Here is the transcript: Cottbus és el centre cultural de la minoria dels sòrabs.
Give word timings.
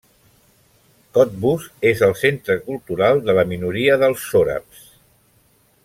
Cottbus 1.17 1.67
és 1.91 2.01
el 2.07 2.15
centre 2.23 2.57
cultural 2.71 3.21
de 3.29 3.37
la 3.41 3.47
minoria 3.53 3.99
dels 4.07 4.25
sòrabs. 4.33 4.83